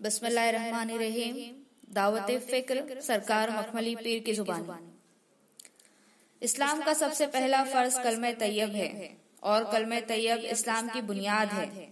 [0.00, 1.36] बसमीम
[1.94, 4.66] दावत फ़िक्र सरकार मखमली पीर की ज़ुबान।
[6.42, 8.90] इस्लाम का सबसे पहला फ़र्ज़ कलम तैयब है
[9.42, 11.88] और कलम तैयब इस्लाम की बुनियाद है।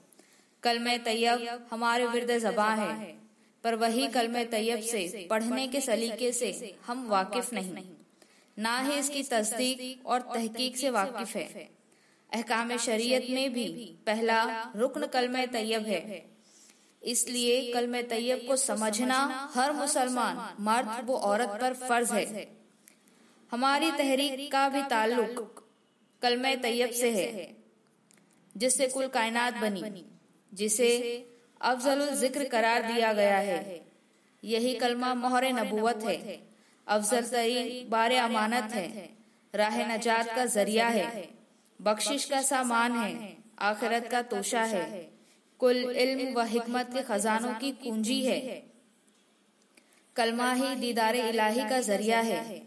[0.63, 3.15] कलम तैयब हमारे विरद जबा है,
[3.65, 7.85] पर वही कलम तैयब से पढ़ने के सलीके से हम वाकिफ नहीं।
[8.57, 11.69] ना ही इसकी तस्दीक और तहकीक से वाकिफ है।
[12.33, 13.67] अहकाम शरीयत में भी
[14.07, 14.41] पहला
[14.77, 16.01] रुकन कलम तैयब है।
[17.07, 22.49] इसलिए कल में तैयब को समझना, हर मुसलमान, मर्द, वो औरत पर फ़र्ज़ है।
[23.53, 25.65] हमारी तहरीक का भी ताल्लुक
[26.23, 27.57] कल कलम तैयब से है,
[28.57, 30.05] जिससे कुल कायनात बनी,
[30.55, 31.27] जिसे
[31.61, 33.87] अफजल ज़िक्र करार दिया गया है।
[34.45, 36.41] यही कलमा मोहर नबूवत है।
[36.87, 39.09] अफजल तरी बार अमानत है।
[39.55, 41.29] राह नजात का ज़रिया है।
[41.83, 45.16] बख्शिश का सामान है। आखिरत का तोशा है।
[45.59, 48.63] कुल इल्म व हिकमत के खजानों की कुंजी है।
[50.17, 52.63] कलमा ही दीदार इलाही का ज़रिया है।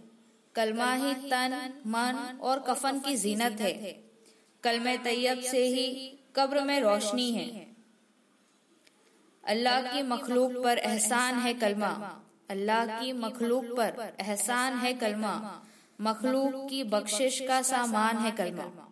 [0.55, 4.03] कलमा ही तन, मन और कफन की जीनत है।
[4.63, 7.67] कलम तैयब से ही कब्र में रोशनी है।
[9.43, 15.65] अल्लाह की मखलूक पर एहसान है कलमा। अल्लाह की मखलूक पर एहसान है कलमा।
[16.01, 18.88] मखलूक की बख्शिश का सामान है कलमा।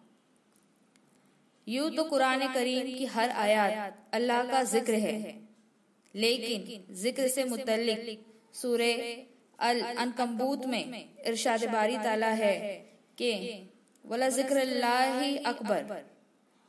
[1.67, 5.15] यूँ तो कुरान करीम की हर आयत अल्लाह का ज़िक्र है।
[6.15, 8.93] लेकिन ज़िक्र से मुतलिक सूरे
[9.59, 10.83] अल अनकबूत में
[11.25, 12.55] इरशाद बारी ताला है
[13.17, 13.31] कि
[14.03, 14.57] वला ज़िक्र
[15.13, 16.01] ही अकबर।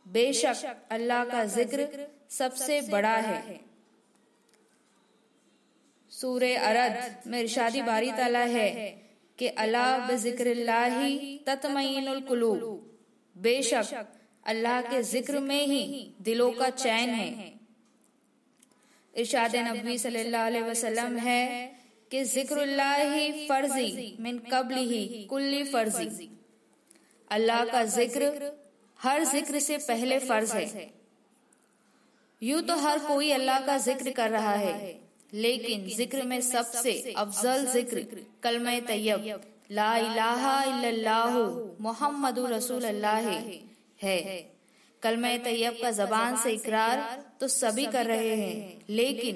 [0.07, 3.61] बेशक अल्लाह का ज़िक्र सबसे बड़ा है।
[6.13, 8.69] सूरे अरद में इरशादी बारी ताला है
[9.39, 10.55] कि अल्लाह बिक्र
[11.47, 12.63] तत्मीनुल कुलूब।
[13.37, 14.07] बेशक
[14.49, 15.83] अल्लाह के ज़िक्र में ही
[16.23, 17.31] दिलों का चैन है।
[19.15, 21.43] इरशाद नबी सल्लल्लाहु अलैहि वसल्लम है
[22.11, 22.59] कि ज़िक्र
[23.09, 26.29] ही फर्जी मिन कबल ही कुल्ली फर्जी।
[27.31, 28.53] अल्लाह का ज़िक्र
[28.99, 30.89] हर ज़िक्र से पहले फ़र्ज़ है।
[32.43, 34.75] यूँ तो हर कोई अल्लाह का ज़िक्र कर रहा है।
[35.35, 39.41] लेकिन ज़िक्र में सबसे अफजल ज़िक्र कलम तैयब।
[39.73, 41.43] ला इलाहा इल्लल्लाहु
[41.83, 43.41] मुहम्मदुर रसूल अल्लाह है
[44.01, 46.99] कलम तैयब का जबान से इकरार
[47.41, 48.57] तो सभी कर रहे हैं,
[48.91, 49.35] लेकिन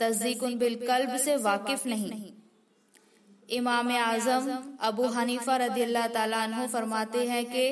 [0.00, 2.32] तस्दीक बिल कल्ब से वाकिफ नहीं।
[3.48, 4.50] इमाम आज़म
[4.82, 7.66] अबू हनीफा रदी अल्लाह फरमाते हैं कि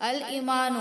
[0.00, 0.74] अल ईमान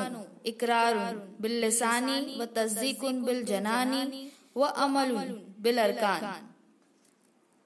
[0.45, 0.95] इकरार
[1.41, 5.15] बिल लसानी व तस्दीक बिल जनानी व अमल
[5.59, 6.21] बिल अरकान।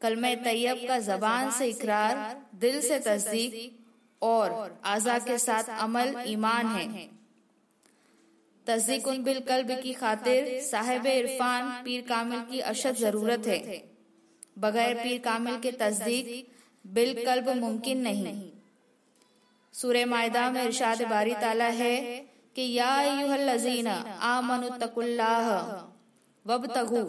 [0.01, 2.16] कलम तैयब का जबान से इकरार,
[2.56, 3.53] दिल से तस्दीक
[4.22, 6.85] और आजा के साथ अमल ईमान है।
[8.69, 13.59] तस्दीक बिल कल्ब की खातिर साहेब इरफान पीर कामिल की अशद ज़रूरत है।
[14.59, 16.25] बगैर पीर कामिल के तस्दीक
[16.85, 18.34] बिल कल्ब मुमकिन नहीं।
[19.74, 21.96] सूर्य मायदा में इरशाद बारी ताला है
[22.56, 22.91] कि या
[23.41, 23.94] लजीना
[24.28, 25.47] आमनुतकुल्लाह
[26.46, 27.02] वबतगु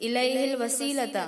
[0.00, 1.24] इलैहिल वसीलता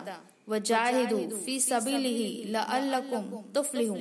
[0.48, 3.96] व जाहिदु फ़ी सबीलिही लअल्लकुम तुफलिहू।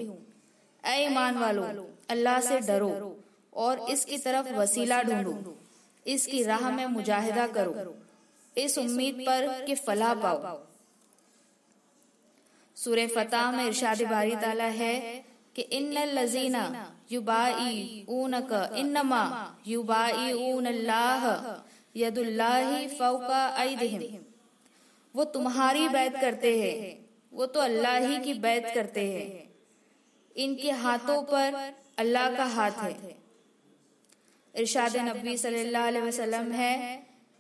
[0.84, 1.64] ऐ ईमान वालो
[2.10, 2.92] अल्लाह से डरो
[3.64, 5.36] और इसकी तरफ़ वसीला ढूंढो।
[6.06, 7.96] इसकी राह में मुजाहिदा करो।
[8.56, 10.58] इस उम्मीद पर कि फला पाओ
[12.78, 14.94] सूर्य फतेह में इरशाद बारी ताला है
[15.56, 16.64] कि इन लजीना
[17.12, 19.24] युबाई ऊनक इन्नमा
[19.68, 21.24] युबाई ऊन अल्लाह
[21.96, 24.02] यदुल्लाही फौका ऐदिहिम।
[25.16, 26.74] वो तुम्हारी बैत करते हैं।
[27.34, 29.28] वो तो अल्लाह ही की बैत करते हैं।
[30.36, 31.56] इनके हाथों पर
[31.98, 33.16] अल्लाह का हाथ है।
[34.56, 36.74] इरशाद नबी सल्लल्लाहु अलैहि वसल्लम है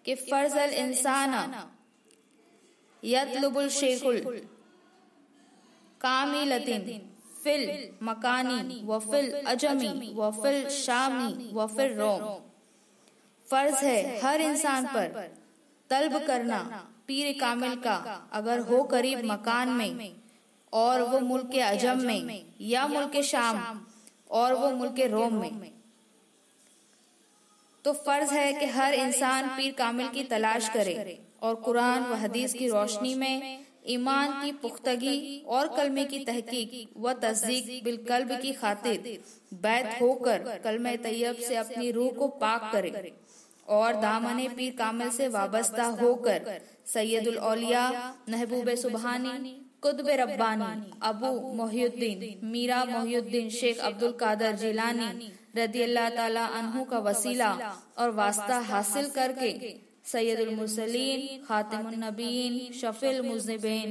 [0.05, 1.31] कि फर्जल इंसान
[3.03, 4.17] यतलुबुल शेखुल
[6.01, 6.81] कामिलतिन
[7.43, 7.63] फिल
[8.03, 12.21] मकानी व फिल अजमी व फिल शामी व फिल रोम।
[13.45, 15.07] फ़र्ज़ है हर इंसान पर
[15.89, 16.59] तलब करना
[17.07, 17.95] पीर कामिल का
[18.33, 20.11] अगर हो करीब मकान में
[20.73, 23.57] और वो मुल्क अजम में या मुल्क शाम
[24.31, 25.74] और वो मुल्क रोम में।
[27.85, 32.53] तो फ़र्ज़ है कि हर इंसान पीर कामिल की तलाश करे और कुरान व हदीस
[32.53, 35.17] की रोशनी में ईमान की पुख्तगी
[35.47, 39.19] और कलमे की तहकीक व तस्दीक बिलकल्ब की खातिर
[39.61, 43.13] बैत होकर कलम तैयब से अपनी रूह को पाक करे
[43.75, 47.85] और दामन पीर कामिल से वाबस्ता होकर सैयदुल औलिया
[48.29, 50.69] महबूब सुबहानी कुतब रब्बानी
[51.09, 55.09] अबू मोहिउद्दीन मीरा मोहिउद्दीन शेख अब्दुल कादर जिलानी
[55.57, 57.51] रदी अल्लाह तला अनहु का वसीला
[57.97, 59.51] और वास्ता हासिल करके
[60.11, 63.89] सैदुलमसलिन ख़ातिमुन्नबीन शफिल मुजनबिन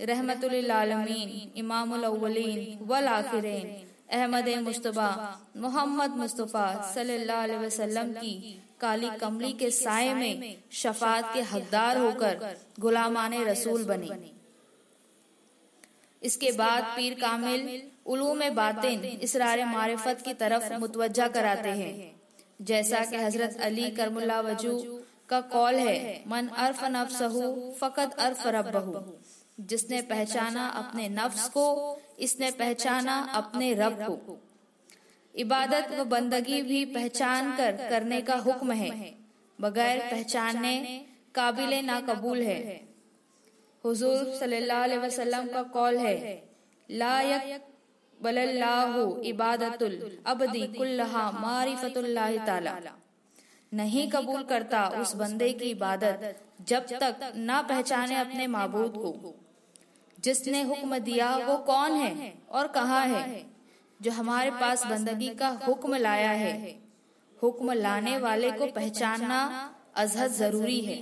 [0.00, 3.66] रहमतुल्लालमीन इमामुल अव्वलीन, वल आखिरीन,
[4.12, 5.10] अहमद मुस्तफ़ा,
[5.56, 8.32] मोहम्मद मुस्तफ़ा सल्लल्लाहु अलैहि वसल्लम की
[8.80, 12.34] काली कमली के साय में शफात के हकदार होकर
[12.80, 14.10] गुलामान रसूल बने।
[16.26, 21.90] इसके बाद पीर कामिल उलूम बातिन इसरार मारिफत की तरफ़ मुतवजा कराते हैं।
[22.62, 24.74] जैसा कि हज़रत अली करमुल्ला वज़ू
[25.28, 29.04] का कौल है, मन अर्फ नफ्सहू फकत अर्फ रब्बहू।
[29.60, 31.66] जिसने पहचाना अपने नफ्स को,
[32.18, 34.38] इसने पहचाना अपने रब को।
[35.34, 39.14] इबादत व बंदगी भी पहचान कर करने का हुक्म है,
[39.58, 40.74] बगैर पहचानने
[41.34, 42.85] काबिल ना कबूल है।
[43.86, 46.14] हुजूर सल्लल्लाहु अलैहि वसल्लम का कौल है
[46.88, 47.64] लायक
[48.20, 49.96] बल्लाहु इबादतुल
[50.26, 52.76] अबदी कुल्लहा मारिफतुल्लाह ताला।
[53.72, 56.22] नहीं कबूल करता उस बंदे की इबादत
[56.68, 59.32] जब तक ना पहचाने अपने माबूद को।
[60.18, 63.42] जिसने हुक्म दिया वो कौन है और कहा है,
[64.00, 66.54] जो हमारे पास बंदगी का हुक्म लाया है।
[67.38, 69.40] हुक्म लाने वाले को पहचानना
[69.96, 70.96] अजहद ज़रूरी है।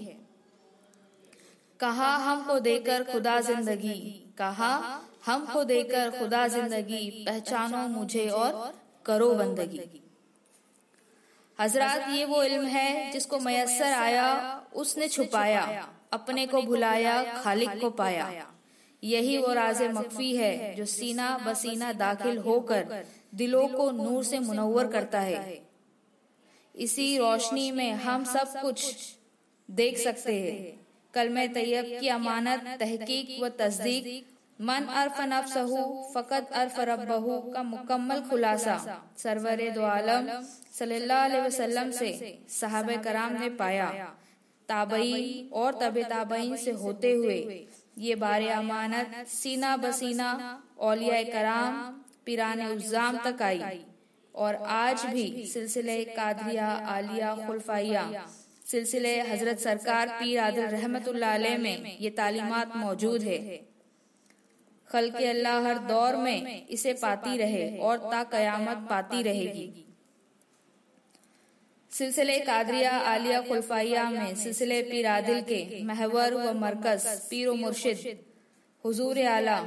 [1.81, 3.99] कहा, हमको देकर खुदा ज़िंदगी।
[4.38, 8.73] कहा, हमको देकर खुदा ज़िंदगी, पहचानो मुझे और
[9.06, 9.81] करो बंदगी।
[11.59, 17.91] हज़रत, ये वो इल्म है जिसको मयसर आया, उसने छुपाया, अपने को भुलाया, खालिक को
[17.91, 18.47] पाया।
[19.03, 23.05] यही वो राज मकफी है जो सीना बसीना दाखिल होकर
[23.35, 25.61] दिलों को नूर से मुनवर करता है।
[26.75, 28.94] इसी रोशनी में हम सब कुछ
[29.69, 30.81] देख सकते हैं।
[31.14, 34.06] कल में तैयब की अमानत, तहकीक व तस्दीक,
[34.61, 35.78] मन अरफ नफ्सहू
[36.14, 38.76] फ़कत अरफ रब्बहू का मुकम्मल खुलासा,
[39.19, 40.28] सरवर दो आलम
[41.38, 42.11] वसल्लम से
[42.50, 43.88] साहब कराम ने पाया।
[44.69, 47.40] ताबई और तब ताबईन से होते हुए
[47.99, 50.31] ये बार अमानत सीना बसीना,
[50.81, 51.75] औलिया कराम,
[52.26, 53.81] पिरान उजाम तक आई।
[54.34, 58.02] और आज भी सिलसिले कादरिया आलिया खुलफाइया
[58.66, 61.08] सिलसिले हज़रत सरकार पीर आदिल रहमत
[61.61, 63.38] में ये तालीमत मौजूद है।
[64.88, 69.66] खल के अल्लाह हर दौर में इसे पाती रहे और ता कयामत पाती रहेगी।
[71.93, 78.19] सिलसिले कादरिया आलिया खुलफाइया में सिलसिले पीर आदिल के महवर व मरकज पीर मुर्शिद
[78.84, 79.58] हुजूर आला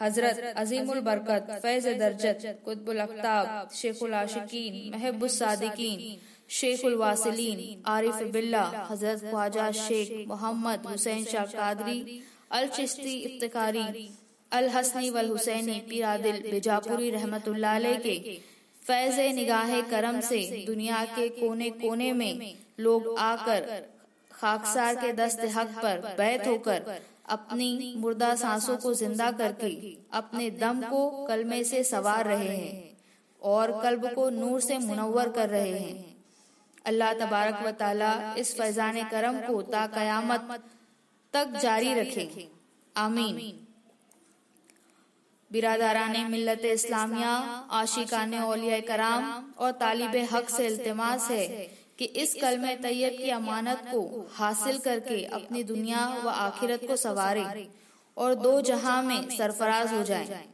[0.00, 5.98] हज़रत अजीमुल बरकत फैज दर्जत कुतुबुल अफ्ताब शेखुल आशिकीन महबुस सादिकीन
[6.50, 12.20] शेखुल वासिलीन, आरिफ बिल्ला, हज़रत ख्वाजा शेख मोहम्मद हुसैन शाह कादरी,
[12.52, 14.08] अल चिश्ती इफ्तारी
[14.52, 18.38] अल हसनी वल हुसैनी, पीरादिल बिजापुरी रहमतुल्लाह के
[18.82, 23.84] फैज निगाह करम से दुनिया के कोने कोने में लोग आकर
[24.30, 29.70] खाकसार के दस्त हक पर बैत होकर अपनी मुर्दा सांसों को ज़िंदा करके
[30.14, 32.74] अपने दम को कलमे से सवार रहे हैं
[33.42, 36.15] और कल्ब को नूर से मुनवर कर रहे हैं।
[36.86, 40.42] अल्लाह तबारक व ताला इस फैजान करम को ता कयामत
[41.34, 42.48] तक जारी रखे।
[42.94, 43.38] आमीन।
[45.50, 47.32] बिरादारान मिल्लत इस्लामिया
[47.72, 49.22] आशिकान ओलिया कराम
[49.58, 51.46] और तालिब हक से इल्तमास है
[51.98, 54.00] कि इस कलम तैयब की अमानत को
[54.32, 57.44] हासिल करके अपनी दुनिया व आखिरत को सवारे
[58.16, 60.44] और दो जहाँ में सरफराज हो जाए।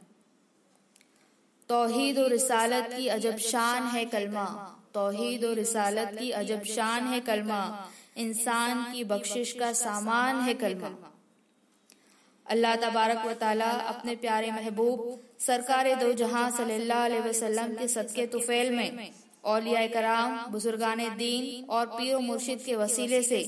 [1.69, 4.47] तोहीद और रिसालत की अजब शान है कलमा।
[4.93, 7.63] तोहीद और रिसालत की अजब शान है कलमा।
[8.17, 10.91] इंसान की बख्शिश का सामान है कलमा।
[12.45, 18.25] अल्लाह तबारक व ताला अपने प्यारे महबूब, सरकार दो जहाँ सल्लल्लाहु अलैहि वसल्लम के सदके
[18.29, 19.11] तुफेल में,
[19.45, 23.39] औलिया कराम, बुजुर्गान दीन और पीर मुर्शिद के वसीले से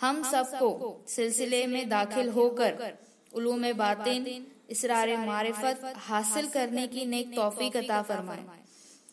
[0.00, 0.70] हम सबको
[1.08, 2.92] सिलसिले में दाखिल होकर
[3.32, 8.64] उलूम बातिन इसरार मारिफत हासिल करने की नेक तौफीक अता फरमाए।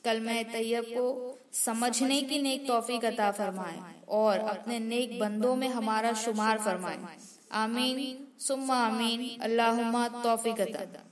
[0.06, 1.06] कल मैं तैयब को
[1.54, 3.78] समझने की नेक तौफीक अता फरमाए
[4.10, 6.98] और अपने नेक बंदों में हमारा शुमार फरमाए।
[7.52, 7.98] आमीन,
[8.40, 11.04] सुम्मा आमीन अल्लाह तौफीक अता।